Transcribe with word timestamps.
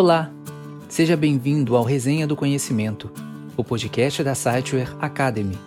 Olá, 0.00 0.30
seja 0.88 1.16
bem-vindo 1.16 1.74
ao 1.74 1.82
Resenha 1.82 2.24
do 2.24 2.36
Conhecimento, 2.36 3.10
o 3.56 3.64
podcast 3.64 4.22
da 4.22 4.32
Siteware 4.32 4.94
Academy. 5.00 5.58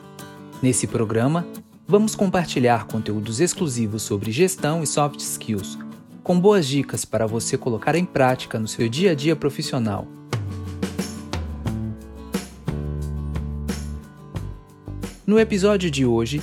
Nesse 0.62 0.88
programa, 0.88 1.46
vamos 1.86 2.16
compartilhar 2.16 2.88
conteúdos 2.88 3.42
exclusivos 3.42 4.04
sobre 4.04 4.32
gestão 4.32 4.82
e 4.82 4.88
soft 4.88 5.20
skills, 5.20 5.78
com 6.24 6.40
boas 6.40 6.66
dicas 6.66 7.04
para 7.04 7.28
você 7.28 7.58
colocar 7.58 7.94
em 7.94 8.06
prática 8.06 8.58
no 8.58 8.70
seu 8.70 8.88
dia 8.88 9.12
a 9.12 9.14
dia 9.14 9.36
profissional. 9.36 10.08
No 15.28 15.38
episódio 15.38 15.92
de 15.92 16.06
hoje, 16.06 16.42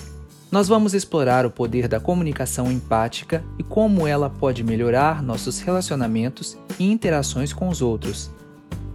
nós 0.50 0.66
vamos 0.66 0.94
explorar 0.94 1.44
o 1.44 1.50
poder 1.50 1.88
da 1.88 2.00
comunicação 2.00 2.72
empática 2.72 3.44
e 3.58 3.62
como 3.62 4.06
ela 4.06 4.30
pode 4.30 4.64
melhorar 4.64 5.23
nossos 5.23 5.60
relacionamentos 5.60 6.56
e 6.78 6.90
interações 6.90 7.52
com 7.52 7.68
os 7.68 7.82
outros. 7.82 8.30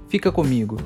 Fica 0.09 0.31
comigo! 0.31 0.77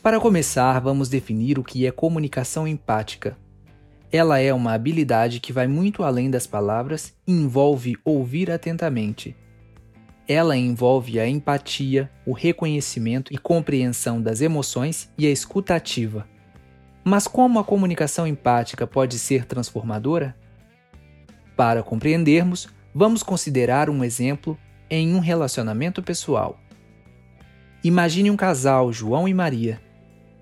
Para 0.00 0.20
começar, 0.20 0.78
vamos 0.78 1.08
definir 1.08 1.58
o 1.58 1.64
que 1.64 1.84
é 1.84 1.90
comunicação 1.90 2.68
empática. 2.68 3.36
Ela 4.12 4.38
é 4.38 4.54
uma 4.54 4.72
habilidade 4.72 5.40
que 5.40 5.52
vai 5.52 5.66
muito 5.66 6.04
além 6.04 6.30
das 6.30 6.46
palavras 6.46 7.12
e 7.26 7.32
envolve 7.32 7.96
ouvir 8.04 8.48
atentamente. 8.48 9.34
Ela 10.28 10.56
envolve 10.56 11.20
a 11.20 11.28
empatia, 11.28 12.10
o 12.26 12.32
reconhecimento 12.32 13.32
e 13.32 13.38
compreensão 13.38 14.20
das 14.20 14.40
emoções 14.40 15.08
e 15.16 15.24
a 15.26 15.30
escuta 15.30 15.76
ativa. 15.76 16.26
Mas 17.04 17.28
como 17.28 17.60
a 17.60 17.64
comunicação 17.64 18.26
empática 18.26 18.86
pode 18.86 19.18
ser 19.20 19.44
transformadora? 19.44 20.36
Para 21.56 21.80
compreendermos, 21.82 22.68
vamos 22.92 23.22
considerar 23.22 23.88
um 23.88 24.02
exemplo 24.02 24.58
em 24.90 25.14
um 25.14 25.20
relacionamento 25.20 26.02
pessoal. 26.02 26.58
Imagine 27.84 28.28
um 28.28 28.36
casal, 28.36 28.92
João 28.92 29.28
e 29.28 29.34
Maria. 29.34 29.80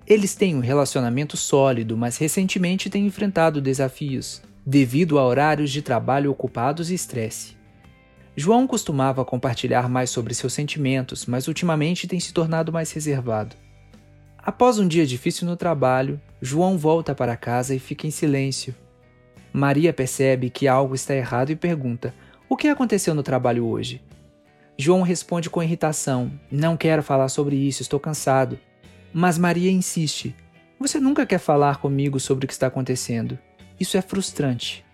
Eles 0.07 0.33
têm 0.33 0.55
um 0.55 0.59
relacionamento 0.59 1.37
sólido, 1.37 1.95
mas 1.95 2.17
recentemente 2.17 2.89
têm 2.89 3.05
enfrentado 3.05 3.61
desafios, 3.61 4.41
devido 4.65 5.19
a 5.19 5.25
horários 5.25 5.69
de 5.69 5.83
trabalho 5.83 6.31
ocupados 6.31 6.89
e 6.89 6.95
estresse. 6.95 7.55
João 8.35 8.67
costumava 8.67 9.23
compartilhar 9.23 9.89
mais 9.89 10.09
sobre 10.09 10.33
seus 10.33 10.53
sentimentos, 10.53 11.25
mas 11.25 11.47
ultimamente 11.47 12.07
tem 12.07 12.19
se 12.19 12.33
tornado 12.33 12.71
mais 12.71 12.91
reservado. 12.91 13.55
Após 14.37 14.77
um 14.77 14.87
dia 14.87 15.05
difícil 15.05 15.47
no 15.47 15.55
trabalho, 15.55 16.19
João 16.41 16.77
volta 16.77 17.15
para 17.15 17.37
casa 17.37 17.73
e 17.73 17.79
fica 17.79 18.05
em 18.05 18.11
silêncio. 18.11 18.75
Maria 19.53 19.93
percebe 19.93 20.49
que 20.49 20.67
algo 20.67 20.93
está 20.93 21.15
errado 21.15 21.49
e 21.49 21.55
pergunta: 21.55 22.13
O 22.49 22.57
que 22.57 22.67
aconteceu 22.67 23.15
no 23.15 23.23
trabalho 23.23 23.65
hoje? 23.65 24.03
João 24.77 25.01
responde 25.01 25.49
com 25.49 25.63
irritação: 25.63 26.29
Não 26.51 26.75
quero 26.75 27.01
falar 27.01 27.29
sobre 27.29 27.55
isso, 27.55 27.81
estou 27.81 27.99
cansado. 27.99 28.59
Mas 29.13 29.37
Maria 29.37 29.71
insiste: 29.71 30.35
Você 30.77 30.99
nunca 30.99 31.25
quer 31.25 31.39
falar 31.39 31.77
comigo 31.77 32.19
sobre 32.19 32.43
o 32.43 32.47
que 32.47 32.53
está 32.53 32.67
acontecendo. 32.67 33.39
Isso 33.79 33.97
é 33.97 34.01
frustrante. 34.01 34.85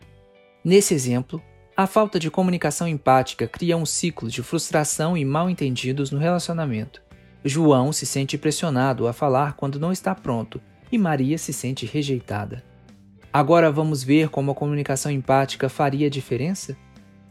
Nesse 0.63 0.93
exemplo, 0.93 1.41
a 1.81 1.87
falta 1.87 2.19
de 2.19 2.29
comunicação 2.29 2.87
empática 2.87 3.47
cria 3.47 3.75
um 3.75 3.87
ciclo 3.87 4.29
de 4.29 4.43
frustração 4.43 5.17
e 5.17 5.25
mal-entendidos 5.25 6.11
no 6.11 6.19
relacionamento. 6.19 7.01
João 7.43 7.91
se 7.91 8.05
sente 8.05 8.37
pressionado 8.37 9.07
a 9.07 9.13
falar 9.13 9.53
quando 9.53 9.79
não 9.79 9.91
está 9.91 10.13
pronto 10.13 10.61
e 10.91 10.97
Maria 10.99 11.39
se 11.39 11.51
sente 11.51 11.87
rejeitada. 11.87 12.63
Agora 13.33 13.71
vamos 13.71 14.03
ver 14.03 14.29
como 14.29 14.51
a 14.51 14.55
comunicação 14.55 15.11
empática 15.11 15.69
faria 15.69 16.07
diferença? 16.07 16.77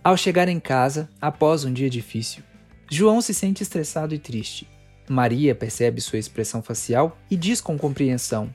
Ao 0.03 0.17
chegar 0.17 0.49
em 0.49 0.59
casa, 0.59 1.09
após 1.21 1.65
um 1.65 1.73
dia 1.73 1.89
difícil, 1.89 2.43
João 2.91 3.21
se 3.21 3.33
sente 3.33 3.63
estressado 3.63 4.17
e 4.17 4.19
triste. 4.19 4.67
Maria 5.09 5.55
percebe 5.55 6.01
sua 6.01 6.19
expressão 6.19 6.61
facial 6.61 7.17
e 7.31 7.37
diz 7.37 7.61
com 7.61 7.79
compreensão: 7.79 8.53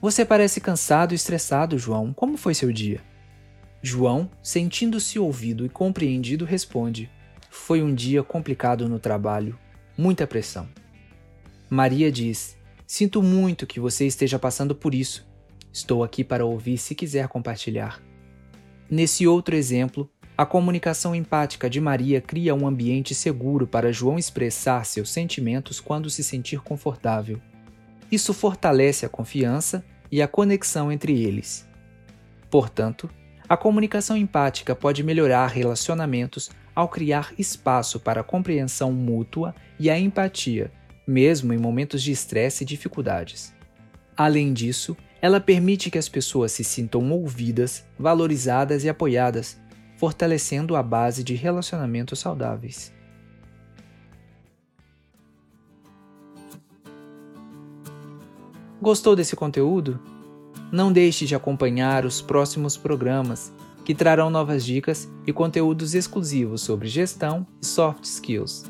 Você 0.00 0.24
parece 0.24 0.58
cansado 0.58 1.12
e 1.12 1.16
estressado, 1.16 1.78
João. 1.78 2.14
Como 2.14 2.38
foi 2.38 2.54
seu 2.54 2.72
dia? 2.72 3.02
João, 3.82 4.30
sentindo-se 4.42 5.18
ouvido 5.18 5.64
e 5.64 5.68
compreendido, 5.68 6.44
responde: 6.44 7.10
Foi 7.48 7.82
um 7.82 7.94
dia 7.94 8.22
complicado 8.22 8.88
no 8.88 8.98
trabalho, 8.98 9.58
muita 9.96 10.26
pressão. 10.26 10.68
Maria 11.70 12.10
diz: 12.10 12.56
Sinto 12.86 13.22
muito 13.22 13.66
que 13.66 13.78
você 13.78 14.06
esteja 14.06 14.38
passando 14.38 14.74
por 14.74 14.94
isso. 14.94 15.28
Estou 15.72 16.02
aqui 16.02 16.24
para 16.24 16.44
ouvir 16.44 16.78
se 16.78 16.94
quiser 16.94 17.28
compartilhar. 17.28 18.02
Nesse 18.90 19.26
outro 19.26 19.54
exemplo, 19.54 20.10
a 20.36 20.46
comunicação 20.46 21.14
empática 21.14 21.68
de 21.68 21.80
Maria 21.80 22.20
cria 22.20 22.54
um 22.54 22.66
ambiente 22.66 23.14
seguro 23.14 23.66
para 23.66 23.92
João 23.92 24.18
expressar 24.18 24.84
seus 24.86 25.10
sentimentos 25.10 25.78
quando 25.78 26.08
se 26.08 26.24
sentir 26.24 26.60
confortável. 26.60 27.40
Isso 28.10 28.32
fortalece 28.32 29.04
a 29.04 29.08
confiança 29.08 29.84
e 30.10 30.22
a 30.22 30.26
conexão 30.26 30.90
entre 30.90 31.20
eles. 31.20 31.68
Portanto, 32.50 33.10
a 33.48 33.56
comunicação 33.56 34.16
empática 34.16 34.76
pode 34.76 35.02
melhorar 35.02 35.46
relacionamentos 35.46 36.50
ao 36.74 36.88
criar 36.88 37.32
espaço 37.38 37.98
para 37.98 38.20
a 38.20 38.24
compreensão 38.24 38.92
mútua 38.92 39.54
e 39.80 39.88
a 39.88 39.98
empatia, 39.98 40.70
mesmo 41.06 41.54
em 41.54 41.58
momentos 41.58 42.02
de 42.02 42.12
estresse 42.12 42.62
e 42.62 42.66
dificuldades. 42.66 43.54
Além 44.14 44.52
disso, 44.52 44.94
ela 45.22 45.40
permite 45.40 45.90
que 45.90 45.98
as 45.98 46.08
pessoas 46.08 46.52
se 46.52 46.62
sintam 46.62 47.10
ouvidas, 47.10 47.86
valorizadas 47.98 48.84
e 48.84 48.88
apoiadas, 48.88 49.58
fortalecendo 49.96 50.76
a 50.76 50.82
base 50.82 51.24
de 51.24 51.34
relacionamentos 51.34 52.18
saudáveis. 52.18 52.92
Gostou 58.80 59.16
desse 59.16 59.34
conteúdo? 59.34 60.17
Não 60.70 60.92
deixe 60.92 61.24
de 61.26 61.34
acompanhar 61.34 62.04
os 62.04 62.20
próximos 62.20 62.76
programas, 62.76 63.52
que 63.84 63.94
trarão 63.94 64.28
novas 64.28 64.64
dicas 64.64 65.08
e 65.26 65.32
conteúdos 65.32 65.94
exclusivos 65.94 66.60
sobre 66.60 66.88
gestão 66.88 67.46
e 67.62 67.66
soft 67.66 68.04
skills. 68.04 68.64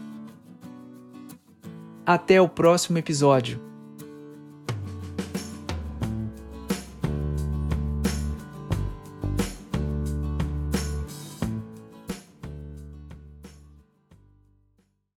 Até 2.06 2.41
o 2.41 2.48
próximo 2.48 2.98
episódio! 2.98 3.67